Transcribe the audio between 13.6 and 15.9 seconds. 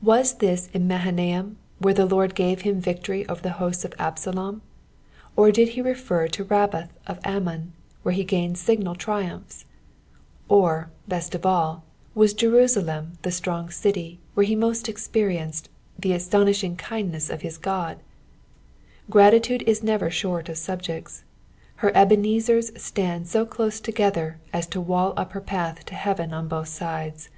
city where hfl most experienced